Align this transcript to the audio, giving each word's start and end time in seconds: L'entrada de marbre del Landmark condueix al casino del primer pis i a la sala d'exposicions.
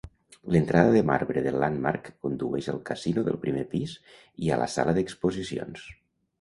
L'entrada 0.53 0.95
de 0.95 1.03
marbre 1.09 1.43
del 1.47 1.57
Landmark 1.63 2.09
condueix 2.27 2.71
al 2.75 2.81
casino 2.89 3.27
del 3.29 3.39
primer 3.45 3.69
pis 3.77 3.95
i 4.49 4.53
a 4.57 4.61
la 4.65 4.73
sala 4.81 4.99
d'exposicions. 5.01 5.89